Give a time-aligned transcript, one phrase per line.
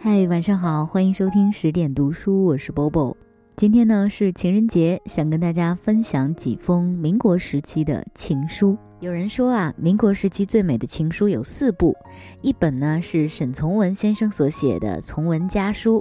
[0.00, 3.16] 嗨，晚上好，欢迎收听十点读书，我是 Bobo。
[3.56, 8.78] 今天呢是情人节，想跟大家分享几封民国时期的情书。
[9.00, 11.96] 有人说啊，民国时期最美的情书有四部，
[12.42, 16.00] 一本呢是沈从文先生所写的《从文家书》，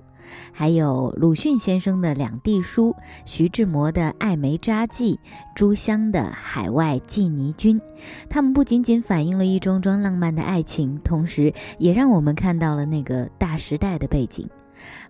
[0.52, 2.89] 还有鲁迅先生的《两地书》，
[3.23, 5.14] 徐志摩的《爱梅札记》，
[5.55, 7.79] 朱湘的《海外寄尼君》。
[8.28, 14.50] 他们不仅仅反映了一桩桩浪漫的爱情，同时也让我们看到了那个大时代的背景，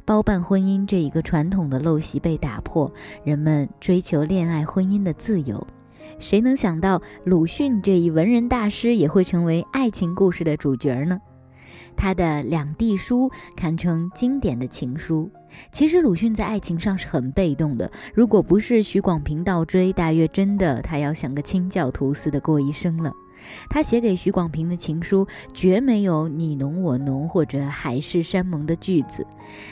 [0.03, 2.91] 包办婚姻这一个传统的陋习被打破，
[3.23, 5.65] 人们追求恋爱婚姻的自由。
[6.19, 11.19] 谁能想到鲁迅这一文人大师也会成为爱情故事的主角呢？
[11.95, 15.29] 他的《两地书》堪称经典的情书。
[15.71, 23.11] 其实鲁迅在爱情上是很被动的，如果不是许广平倒追，大约真的他要像个清教徒似的过一生了。
[23.69, 29.25] 他写给许广平的情书绝没有你侬我侬或者海誓山盟的句子。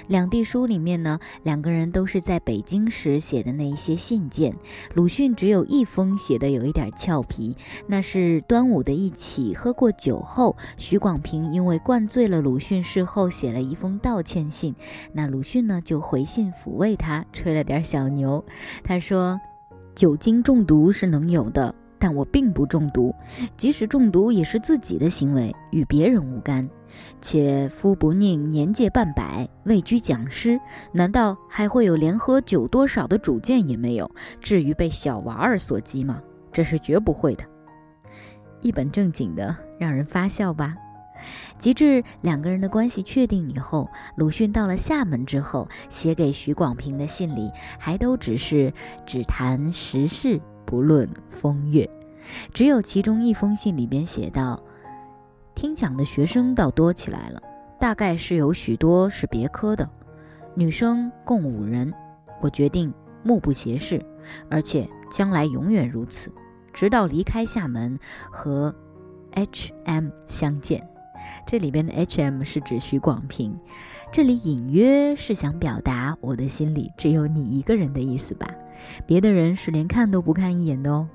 [0.08, 4.55] 两地书里面呢，两个人都是在北京时写的那一些信件。
[4.93, 7.55] 鲁迅只有一封写的有一点俏皮，
[7.88, 14.73] 那是端午的一起喝过酒后，许广平因为灌醉了鲁迅，事后写了一封道歉信。
[15.13, 18.43] 那鲁迅呢就回信抚慰他，吹了点小牛。
[18.83, 19.39] 他说
[19.95, 23.13] ：“酒精中毒是能有的。”但我并不中毒，
[23.57, 26.67] 即使中毒也是自己的行为，与别人无干。
[27.19, 30.59] 且夫不宁年届半百，位居讲师，
[30.93, 34.09] 难道还会有连喝酒多少的主见也没有？
[34.39, 36.21] 至于被小娃儿所激吗？
[36.53, 37.43] 这是绝不会的。
[38.61, 40.73] 一本正经的，让人发笑吧。
[41.57, 48.73] 及至两个人的关系确定以后，鲁迅到了厦门之后，写给许广平的信里，还都只是
[49.05, 50.39] 只谈时事。
[50.66, 51.89] 不论风月，
[52.53, 54.61] 只有其中一封信里边写道
[55.55, 57.41] ：“听讲的学生倒多起来了，
[57.80, 59.89] 大概是有许多是别科的，
[60.53, 61.93] 女生共五人。
[62.41, 62.93] 我决定
[63.23, 64.03] 目不斜视，
[64.49, 66.31] 而且将来永远如此，
[66.73, 67.97] 直到离开厦门
[68.30, 68.73] 和
[69.32, 70.95] H.M 相见。
[71.45, 73.58] 这里边的 H.M 是指许广平，
[74.11, 78.47] 这里隐约是想表达我的心里只有你一个人的意思吧。”
[79.08, 81.08] 别的人是连看都不看一眼的哦。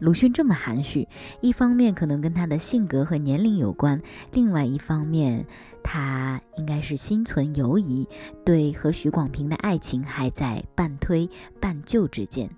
[0.00, 1.06] 鲁迅这么含蓄，
[1.40, 4.00] 一方面可能跟他的性格和年龄有关，
[4.32, 5.46] 另外一方面，
[5.84, 8.08] 他应该是心存犹疑，
[8.44, 12.50] 对和许广平的爱情还在半推半就之间。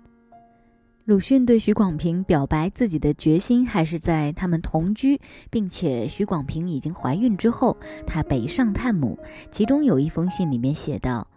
[1.05, 5.19] 鲁迅对许广平表白自己的决心，还是在他们同居，
[5.49, 7.75] 并且许广平已经怀孕之后，
[8.05, 9.17] 他北上探母。
[9.49, 11.27] 其中有一封信里面写道。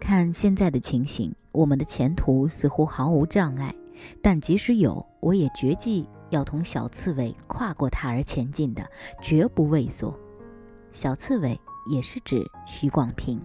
[0.00, 3.72] 看现在的情形，我们的前途似乎毫无障碍，
[4.20, 8.84] 但即使有，我也决计要同小刺猬跨过它而前进的，
[9.22, 10.12] 绝不畏缩。
[10.92, 11.58] 小刺猬
[11.90, 13.40] 也是指许广平。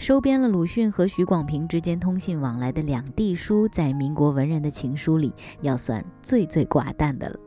[0.00, 5.30] 收编了鲁迅和许广平之间通信往来的两地书，在民国文人的情书里，
[5.60, 7.38] 要算最最寡淡的了。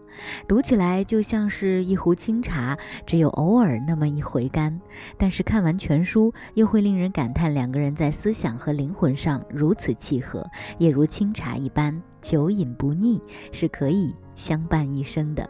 [0.47, 2.78] 读起来就像是一壶清茶，
[3.08, 4.80] 只有偶尔那么一回甘。
[5.18, 10.47] 但是看完全书，又会令人感叹两个人在思想和灵魂上如此契合，
[10.78, 13.19] 也如清茶一般久饮不腻，
[13.52, 15.50] 是可以相伴一生的。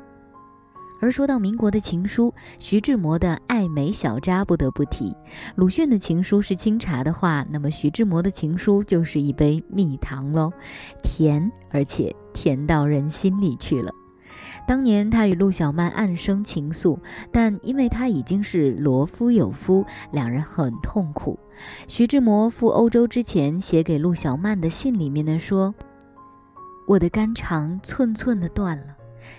[1.03, 5.13] 而说到民国的情书，徐志摩的《爱美小札》不得不提。
[5.53, 10.49] 鲁迅的情书是清茶的话，那么徐志摩的情书就是一杯蜜糖喽，
[11.03, 13.91] 甜而且甜到人心里去了。
[14.65, 16.97] 当年他与陆小曼暗生情愫，
[17.33, 21.37] 但因为他已经是罗夫有夫，两人很痛苦。
[21.85, 25.75] 徐志摩赴欧洲之前写给陆小曼的信里面呢说
[26.87, 28.95] ：“我的肝肠寸寸的断了，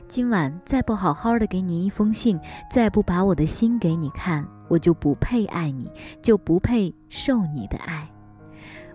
[0.09, 2.39] 今晚再不好好的给你一封信，
[2.71, 5.91] 再不把我的心给你看，我就不配爱你，
[6.23, 8.09] 就不配受你的爱。”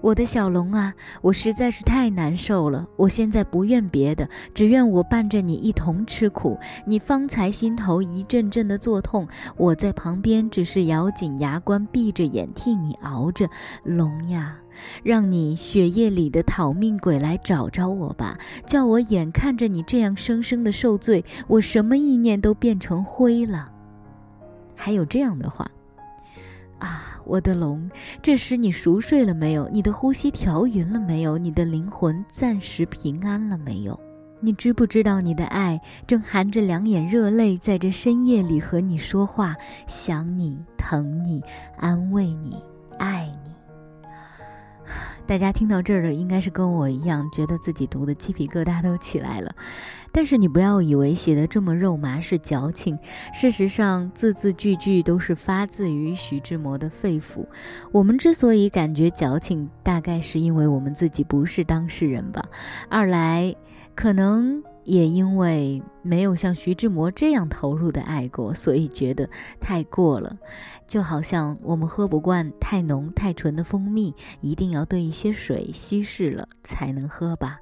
[0.02, 2.88] 我的小龙啊，我实在是太难受了。
[2.96, 6.58] 我现在不愿别的，只愿我伴着你一同吃苦。
[6.86, 9.28] 你方才心头一阵阵的作痛，
[9.58, 13.50] 我在旁边只是咬紧牙关，闭着眼替你熬着。
[13.84, 14.56] 龙呀，
[15.04, 23.72] 让你血液里的讨命鬼来找着我吧，叫我眼看着你这样生生的受罪，我什么意念都变成灰了。
[24.76, 25.70] 还有这样的话。
[26.80, 27.92] 啊，我的龙，
[28.22, 29.68] 这时你熟睡了没有？
[29.68, 31.38] 你的呼吸调匀了没有？
[31.38, 34.00] 你的灵魂暂时平安了没有？
[34.40, 35.78] 你知不知道你的爱
[36.08, 39.54] 正含着两眼热泪，在这深夜里和你说话，
[39.88, 41.44] 想你，疼你，
[41.76, 42.56] 安慰你，
[42.98, 43.39] 爱你。
[45.30, 49.56] 大家听到这儿的，应该是跟我一样，觉得自己读的鸡皮疙瘩都起来了。
[50.12, 52.98] 但是你不要以为写的这么肉麻是矫情，
[53.32, 57.46] 事实上字字句句都是发自于徐志摩的肺腑。
[57.92, 62.44] 我们之所以感觉矫情，大概是因为我们自己不是当事人吧。
[62.90, 63.56] 二来，
[63.94, 70.36] 可能也因为没有像徐志摩这样投入的爱过，所以觉得太过了。
[70.88, 77.60] 就好像我们喝不惯太浓太纯的蜂蜜，一定要兑一些水稀释了才能喝吧。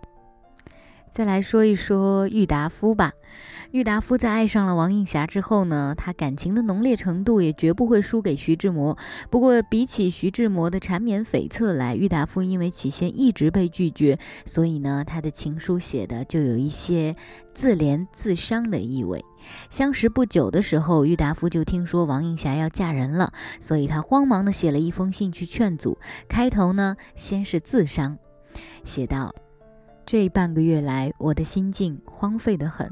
[1.17, 3.11] 再来说一说郁达夫吧。
[3.71, 8.95] 郁达夫在爱上了王映霞之后呢，他感情的浓烈程度也绝不会输给徐志摩。
[9.31, 17.15] 不过，比起徐志摩的缠绵悱恻来，郁达夫因为起先一直被拒绝，所以呢，他的情书写的就有一些
[17.51, 19.25] 自怜自伤的意味。
[19.71, 25.97] 相识不久的时候，郁达夫就听说王映霞要嫁人了，所以他慌忙的写了一封信去劝阻。
[26.29, 28.19] 开头呢，先是自伤，
[28.83, 29.33] 写道。
[30.07, 32.89] 这半个月来，我的心境荒废得很，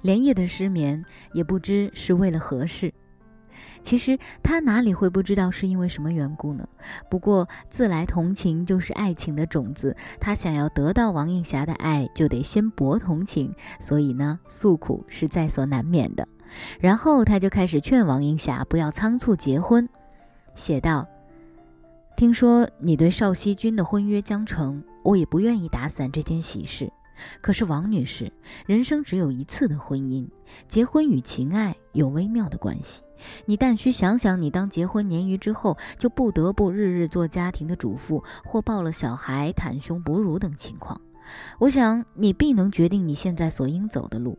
[0.00, 2.94] 连夜的失眠，也不知是为了何事。
[3.82, 6.64] 其实他哪里会不知道是因为什么缘故呢？
[7.10, 16.28] 不过自来同情就是爱情的种子，他想要得到王映霞的爱，就得先博同情，所以呢，诉苦是在所难免的。
[16.78, 19.88] 然后他就开始劝王映霞不要仓促结婚，
[20.54, 21.08] 写道
[22.16, 26.88] ：“听说你对邵熙君的婚约将成。”我也不愿意打散这件喜事，
[27.40, 28.32] 可是王女士，
[28.66, 30.24] 人生只有一次的婚姻，
[30.68, 33.02] 结婚与情爱有微妙的关系。
[33.44, 41.00] 你但需想想，你当结婚年余之后，就不得不日日做家庭的主妇，或抱了小孩袒胸哺乳等情况，
[41.58, 44.38] 我想你必能决定你现在所应走的路。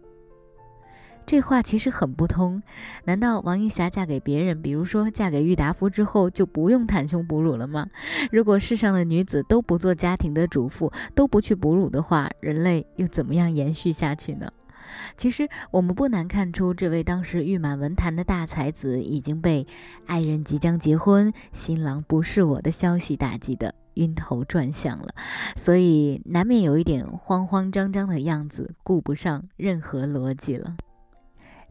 [1.34, 2.62] 这话其实很不通，
[3.06, 7.88] 难道王映霞嫁给别人，比如说嫁给郁达夫之后，就不用袒胸哺乳了吗？
[8.32, 14.48] 如果世上的女子都不做家庭的主妇，都不去哺乳的话，人类又怎么样延续下去呢？
[15.18, 19.66] 其实我们不难看出，这位当时誉满文坛的大才子，已经被
[20.06, 25.16] 爱人即将结婚、新郎不是我的消息打击的晕头转向了，
[25.56, 30.76] 所以难免有一点慌慌张张的样子，顾不上任何逻辑了。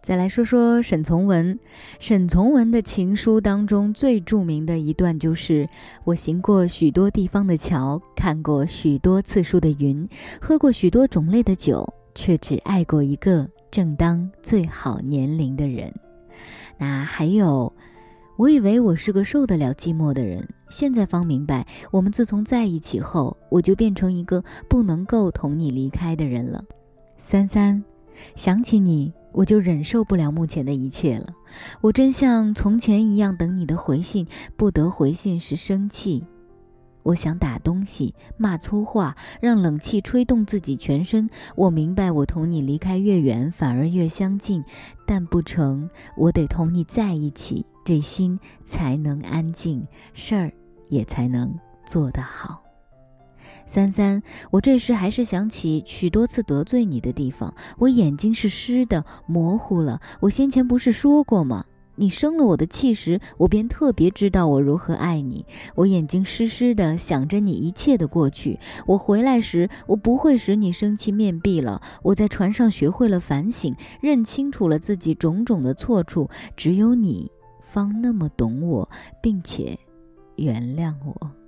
[0.02, 1.56] 再来说说沈从文，
[2.00, 5.68] 沈从文的情书当中最著名的一段就是
[6.02, 10.04] ：“我行过许多地方的桥，看过许多次数的云，
[10.40, 15.94] 喝过许多种类的酒，却只爱过一个正当最好年龄的人。”
[16.76, 17.72] 那还有，
[18.36, 26.64] 我以为我是个受得了寂寞的人，现在方明白，我们自从在一起后，我就变成一个不能够同你离开的人了。
[27.18, 27.84] 三三，
[28.34, 29.12] 想起你。
[29.32, 31.26] 我就忍受不了目前的一切了。
[31.80, 34.26] 我真像从前一样等你的回信，
[34.56, 36.24] 不得回信时生气。
[37.02, 41.28] 我想打东西、骂粗话，让冷气吹动自己全身。
[41.56, 44.64] 我明白，我同你离开越远，反而越相近。
[45.04, 49.84] 但不成，我得同你在一起，这心才能安静，
[50.14, 50.52] 事儿
[50.88, 51.52] 也才能
[51.84, 52.61] 做得好。
[53.66, 60.00] 三三，我这时还是想起许多次得罪你的地方，我眼睛是湿的，模糊了。
[60.20, 61.64] 我先前不是说过吗？
[61.94, 65.44] 你生了我的气时，我便特别知道我如何爱你。
[65.74, 68.58] 我眼睛湿湿的，想着你一切的过去。
[68.86, 71.80] 我回来时，我不会使你生气面壁了。
[72.02, 76.28] 我在船上学会了反省，认清楚了自己种种的错处。
[76.56, 77.30] 只有你
[77.60, 78.88] 方那么懂我，
[79.22, 79.78] 并且
[80.36, 81.41] 原谅我。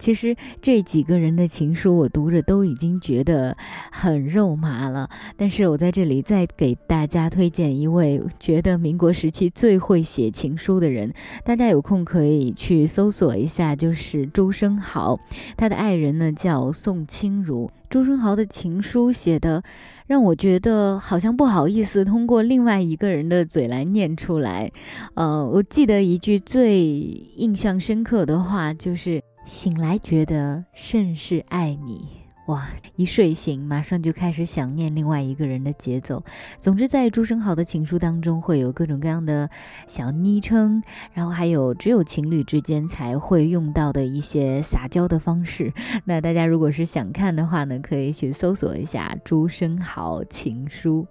[0.00, 3.56] 其实这几个人的情书，我读着都已经觉得
[3.92, 5.08] 很肉麻了。
[5.36, 11.12] 但是我在这里再给大家推荐一位觉得民国时期最会写情书的人，
[11.44, 15.20] 大家有空可以去搜索一下，就是朱生豪。
[15.56, 17.70] 他的爱人呢叫宋清如。
[17.90, 19.62] 朱生豪的情书写的，
[20.06, 24.70] 让我觉得好像不好意思通过另外一个人的嘴来念出来。
[25.14, 29.20] 呃，我记得一句最印象深刻的话就是。
[29.50, 32.06] 醒来觉得甚是爱你，
[32.46, 32.68] 哇！
[32.94, 36.22] 一睡醒马上就开始想念另外一个人的节奏。
[36.60, 39.50] 总之，在朱生豪的情书当中，会有各种各样的
[39.88, 40.80] 小昵称，
[41.12, 45.72] 然后还有只有情侣之间才会用到的一些撒娇的方式。
[46.06, 51.04] 那大家如果是想看的话呢，可以去搜索一下朱生豪情书。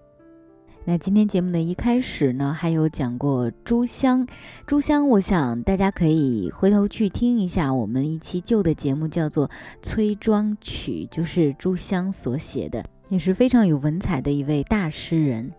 [0.90, 4.26] 那今天节目的一开始呢，还有讲过《朱香》，
[4.66, 9.48] 《朱香》，我想大家可以回头去听一下我们一期旧的节目，叫做
[9.84, 15.52] 《崔庄曲》，就是朱香所写的，也是非常有文采的一位大诗人。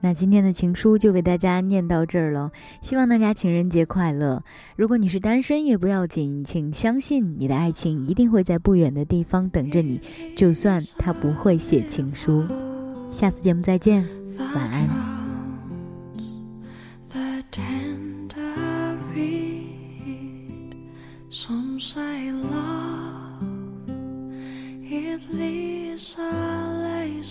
[0.00, 2.50] 那今天的情书就为大家念到这儿了，
[2.80, 4.42] 希望大家情人节快乐。
[4.74, 10.00] 如果你是单身也不要紧，请相信你的爱情一定会在不远的地方等着你，
[10.34, 12.42] 就算他不会写情书。
[13.12, 14.04] 下次节目再见，
[14.38, 15.12] 晚安。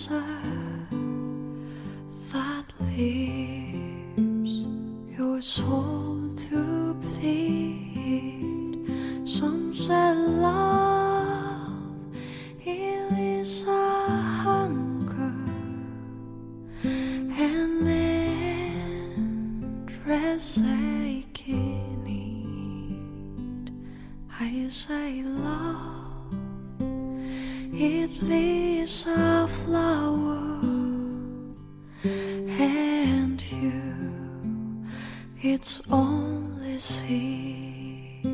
[0.02, 0.41] soul
[20.14, 23.72] As I can eat.
[24.38, 26.34] Eyes I love,
[27.72, 30.60] it leaves a flower,
[32.04, 34.84] and you,
[35.40, 38.26] it's only seed.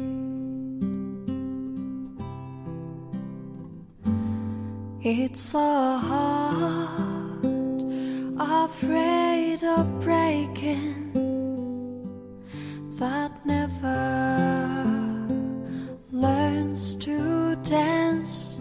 [5.01, 7.45] It's a heart
[8.41, 11.08] afraid of breaking
[12.99, 13.97] that never
[16.11, 18.59] learns to dance.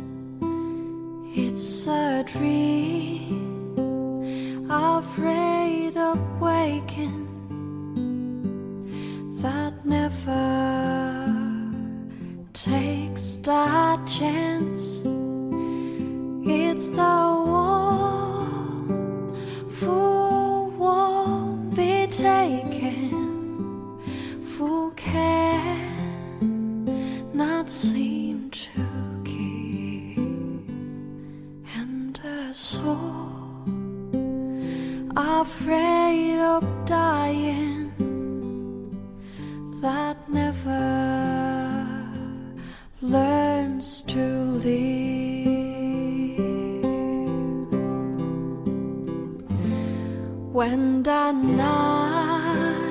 [1.35, 3.47] It's a dream
[4.69, 7.25] afraid of waking
[9.41, 11.33] that never
[12.53, 15.16] takes that chance.
[36.47, 37.91] Of dying
[39.81, 40.87] that never
[43.01, 44.23] learns to
[44.63, 44.87] live.
[50.57, 52.87] When the night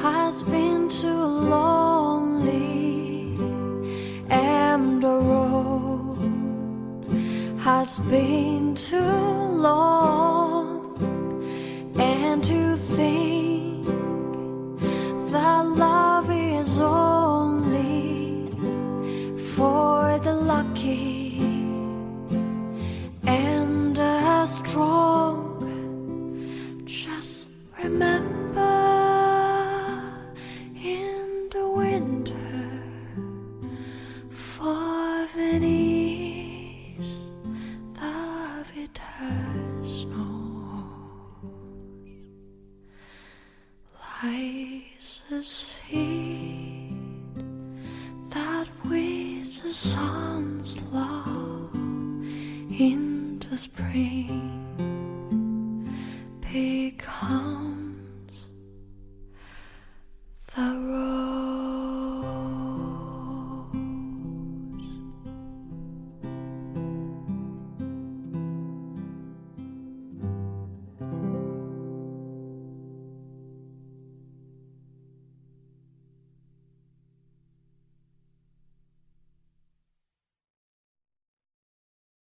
[0.00, 1.24] has been too
[1.54, 3.36] lonely
[4.30, 6.18] and the road
[7.60, 9.22] has been too
[9.68, 10.47] long,